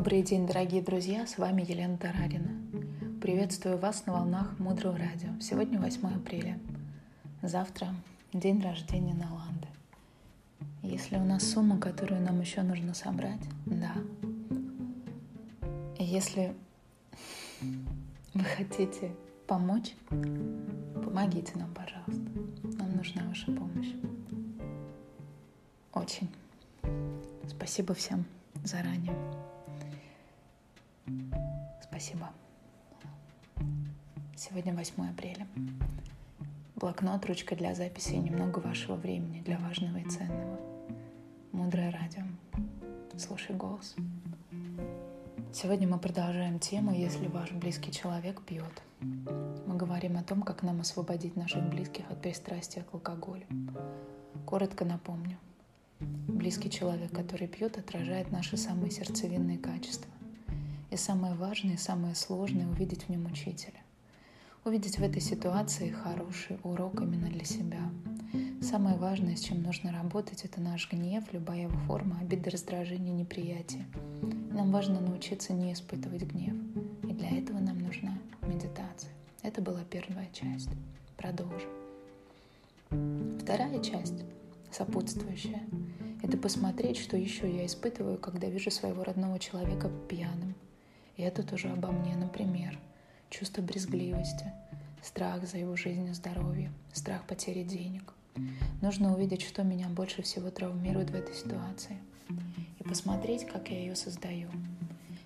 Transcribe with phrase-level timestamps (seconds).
[0.00, 2.48] Добрый день, дорогие друзья, с вами Елена Тарарина.
[3.20, 5.38] Приветствую вас на волнах Мудрого Радио.
[5.42, 6.58] Сегодня 8 апреля.
[7.42, 7.88] Завтра
[8.32, 9.68] день рождения Наланды.
[10.82, 13.92] Если у нас сумма, которую нам еще нужно собрать, да.
[15.98, 16.54] Если
[18.32, 19.14] вы хотите
[19.46, 22.24] помочь, помогите нам, пожалуйста.
[22.78, 23.92] Нам нужна ваша помощь.
[25.92, 26.30] Очень.
[27.46, 28.24] Спасибо всем
[28.64, 29.14] заранее.
[32.00, 32.30] Спасибо.
[34.34, 35.46] Сегодня 8 апреля.
[36.76, 40.58] Блокнот, ручка для записи и немного вашего времени для важного и ценного.
[41.52, 42.22] Мудрое радио.
[43.18, 43.96] Слушай голос.
[45.52, 48.82] Сегодня мы продолжаем тему «Если ваш близкий человек пьет».
[49.02, 53.44] Мы говорим о том, как нам освободить наших близких от пристрастия к алкоголю.
[54.46, 55.36] Коротко напомню.
[56.00, 60.10] Близкий человек, который пьет, отражает наши самые сердцевинные качества.
[60.90, 63.80] И самое важное и самое сложное— увидеть в нем учителя.
[64.64, 67.80] Увидеть в этой ситуации хороший урок именно для себя.
[68.60, 73.86] Самое важное, с чем нужно работать, это наш гнев, любая его форма, обиды, раздражение, неприятие.
[74.50, 76.54] Нам важно научиться не испытывать гнев.
[77.04, 79.12] И для этого нам нужна медитация.
[79.42, 80.70] Это была первая часть.
[81.16, 81.70] Продолжим.
[83.40, 84.24] Вторая часть
[84.70, 85.62] сопутствующее.
[86.22, 90.54] Это посмотреть, что еще я испытываю, когда вижу своего родного человека пьяным.
[91.20, 92.78] И это тоже обо мне, например.
[93.28, 94.54] Чувство брезгливости,
[95.02, 98.14] страх за его жизнь и здоровье, страх потери денег.
[98.80, 101.98] Нужно увидеть, что меня больше всего травмирует в этой ситуации.
[102.78, 104.48] И посмотреть, как я ее создаю.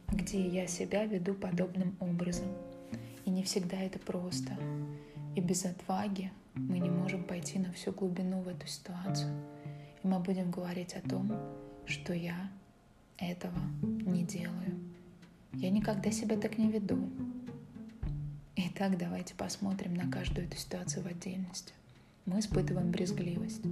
[0.09, 2.49] Где я себя веду подобным образом.
[3.25, 4.51] И не всегда это просто.
[5.37, 9.33] И без отваги мы не можем пойти на всю глубину в эту ситуацию.
[10.03, 11.31] И мы будем говорить о том,
[11.87, 12.51] что я
[13.17, 14.84] этого не делаю.
[15.57, 17.09] Я никогда себя так не веду.
[18.57, 21.73] Итак, давайте посмотрим на каждую эту ситуацию в отдельности.
[22.27, 23.63] Мы испытываем брезгливость.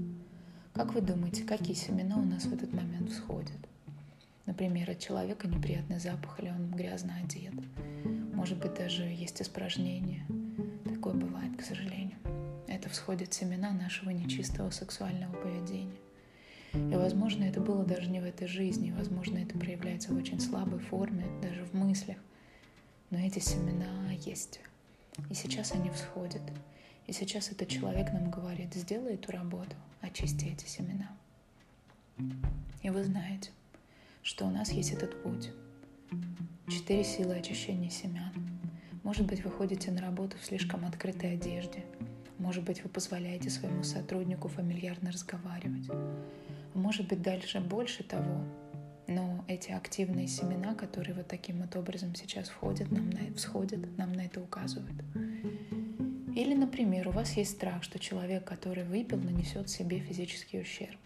[0.72, 3.68] Как вы думаете, какие семена у нас в этот момент всходят?
[4.46, 7.54] Например, от человека неприятный запах или он грязно одет.
[8.34, 10.26] Может быть, даже есть испражнения.
[10.84, 12.18] Такое бывает, к сожалению
[12.82, 15.94] это всходят семена нашего нечистого сексуального поведения.
[16.74, 20.78] И, возможно, это было даже не в этой жизни, возможно, это проявляется в очень слабой
[20.78, 22.16] форме, даже в мыслях.
[23.10, 24.60] Но эти семена есть.
[25.28, 26.42] И сейчас они всходят.
[27.06, 31.10] И сейчас этот человек нам говорит, сделай эту работу, очисти эти семена.
[32.82, 33.50] И вы знаете,
[34.22, 35.50] что у нас есть этот путь.
[36.68, 38.32] Четыре силы очищения семян.
[39.02, 41.84] Может быть, вы ходите на работу в слишком открытой одежде–
[42.42, 45.88] может быть, вы позволяете своему сотруднику фамильярно разговаривать.
[46.74, 48.44] Может быть, дальше больше того.
[49.08, 54.12] Но эти активные семена, которые вот таким вот образом сейчас входят, нам на, всходят, нам
[54.12, 54.96] на это указывают.
[56.34, 61.00] Или, например, у вас есть страх, что человек, который выпил, нанесет себе физический ущерб.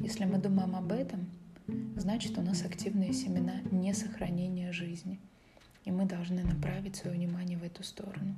[0.00, 1.30] Если мы думаем об этом,
[1.96, 5.18] значит у нас активные семена несохранения жизни–
[5.84, 8.34] и мы должны направить свое внимание в эту сторону.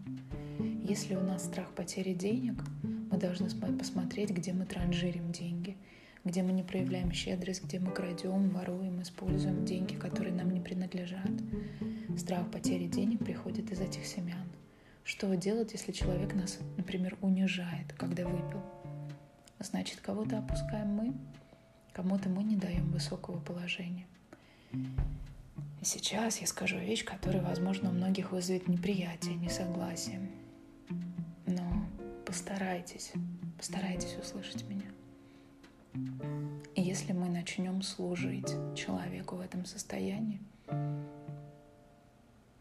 [0.82, 5.76] Если у нас страх потери денег, мы должны посмотреть, где мы транжирим деньги,
[6.26, 11.30] где мы не проявляем щедрость, где мы крадем, воруем, используем деньги, которые нам не принадлежат.
[12.18, 14.48] Страх потери денег приходит из этих семян.
[15.04, 18.60] Что делать, если человек нас, например, унижает, когда выпил?
[19.60, 21.14] Значит, кого-то опускаем мы,
[21.92, 24.06] кому-то мы не даем высокого положения.
[24.72, 30.28] И сейчас я скажу вещь, которая, возможно, у многих вызовет неприятие, несогласие.
[31.46, 31.86] Но
[32.26, 33.12] постарайтесь,
[33.56, 34.95] постарайтесь услышать меня.
[36.74, 40.40] И если мы начнем служить человеку в этом состоянии,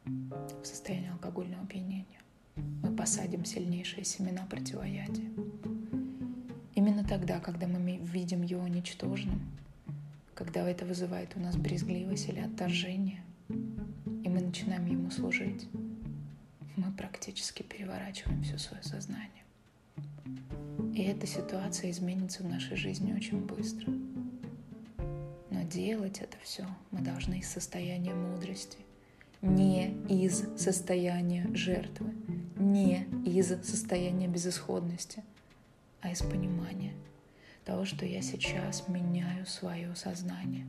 [0.06, 2.22] в состоянии алкогольного опьянения,
[2.56, 5.30] мы посадим сильнейшие семена противоядия.
[6.76, 9.42] Именно тогда, когда мы видим его ничтожным,
[10.34, 15.70] когда это вызывает у нас брезгливость или отторжение, и мы начинаем ему служить,
[16.76, 19.45] мы практически переворачиваем все свое сознание.
[20.96, 23.92] И эта ситуация изменится в нашей жизни очень быстро.
[25.52, 28.78] Но делать это все мы должны из состояния мудрости,
[29.42, 32.14] не из состояния жертвы,
[32.56, 35.24] не из состояния безысходности,
[36.02, 36.94] а из понимания–
[37.66, 40.68] того, что я сейчас меняю свое сознание,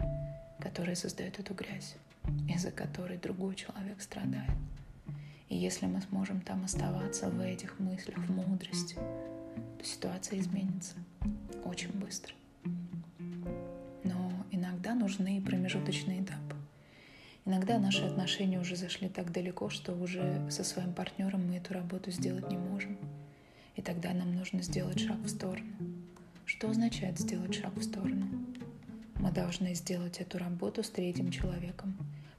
[0.58, 1.94] которое создает эту грязь,
[2.48, 4.50] из-за которой другой человек страдает.
[5.50, 8.96] И если мы сможем там оставаться в этих мыслях, в мудрости,
[9.78, 10.94] то ситуация изменится
[11.64, 12.34] очень быстро.
[14.04, 16.56] Но иногда нужны промежуточные этапы.
[17.44, 22.10] Иногда наши отношения уже зашли так далеко, что уже со своим партнером мы эту работу
[22.10, 22.98] сделать не можем.
[23.76, 25.72] И тогда нам нужно сделать шаг в сторону.
[26.44, 28.26] Что означает сделать шаг в сторону?
[29.16, 31.96] Мы должны сделать эту работу с третьим человеком,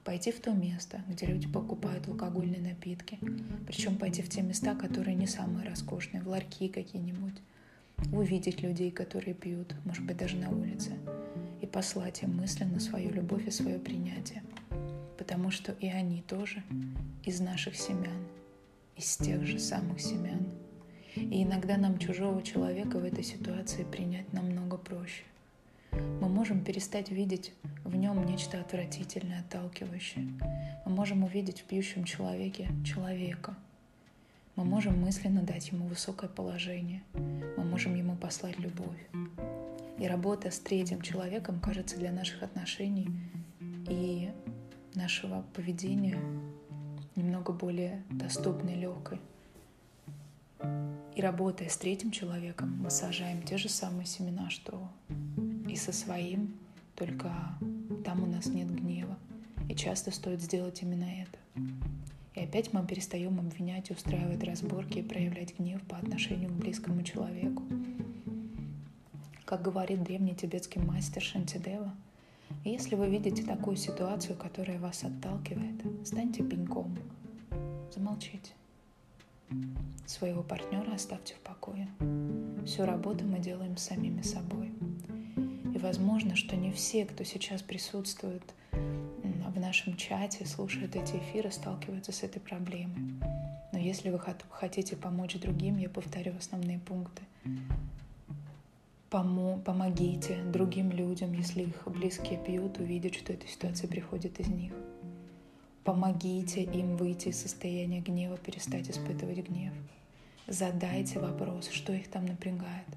[0.07, 3.19] пойти в то место, где люди покупают алкогольные напитки,
[3.67, 7.33] причем пойти в те места, которые не самые роскошные, в ларьки какие-нибудь,
[8.13, 10.93] увидеть людей, которые пьют, может быть, даже на улице,
[11.61, 14.43] и послать им мысленно свою любовь и свое принятие,
[15.17, 16.63] потому что и они тоже
[17.25, 18.23] из наших семян,
[18.95, 20.47] из тех же самых семян.
[21.17, 25.23] И иногда нам чужого человека в этой ситуации принять намного проще.
[25.91, 27.53] Мы можем перестать видеть
[27.83, 30.27] в нем нечто отвратительное, отталкивающее.
[30.85, 33.55] Мы можем увидеть в пьющем человеке человека.
[34.55, 37.03] Мы можем мысленно дать ему высокое положение.
[37.13, 39.07] Мы можем ему послать любовь.
[39.99, 43.07] И работа с третьим человеком кажется для наших отношений
[43.89, 44.31] и
[44.95, 46.19] нашего поведения
[47.15, 49.19] немного более доступной, легкой.
[51.15, 54.87] И работая с третьим человеком, мы сажаем те же самые семена, что
[55.77, 56.53] со своим,
[56.95, 57.31] только
[58.03, 59.17] там у нас нет гнева.
[59.69, 61.37] И часто стоит сделать именно это.
[62.35, 67.63] И опять мы перестаем обвинять, устраивать разборки и проявлять гнев по отношению к близкому человеку.
[69.45, 71.93] Как говорит древний тибетский мастер Шантидева,
[72.63, 76.97] если вы видите такую ситуацию, которая вас отталкивает, станьте пеньком,
[77.93, 78.51] замолчите.
[80.05, 81.87] Своего партнера оставьте в покое.
[82.65, 84.71] Всю работу мы делаем самими собой.
[85.77, 88.41] И возможно, что не все, кто сейчас присутствует
[88.71, 93.13] в нашем чате, слушают эти эфиры, сталкиваются с этой проблемой.
[93.71, 94.19] Но если вы
[94.49, 97.21] хотите помочь другим, я повторю основные пункты.
[99.11, 104.73] Помо помогите другим людям, если их близкие пьют, увидеть, что эта ситуация приходит из них.
[105.83, 109.73] Помогите им выйти из состояния гнева, перестать испытывать гнев.
[110.47, 112.87] Задайте вопрос, что их там напрягает,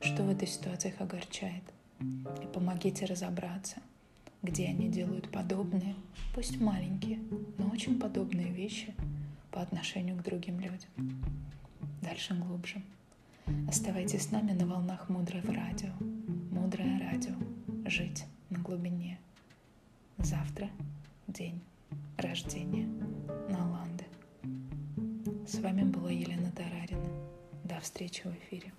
[0.00, 1.64] что в этой ситуации их огорчает.
[2.00, 3.82] И помогите разобраться,
[4.42, 5.94] где они делают подобные,
[6.34, 7.18] пусть маленькие,
[7.58, 8.94] но очень подобные вещи
[9.50, 10.90] по отношению к другим людям.
[12.02, 12.82] Дальше глубже.
[13.68, 15.90] Оставайтесь с нами на волнах Мудрого радио.
[16.50, 17.34] Мудрое радио.
[17.86, 19.18] Жить на глубине.
[20.18, 20.68] Завтра
[21.26, 21.60] день
[22.16, 22.88] рождения
[23.48, 24.04] Наланды.
[25.46, 27.08] С вами была Елена Тарарина.
[27.64, 28.72] До встречи в эфире.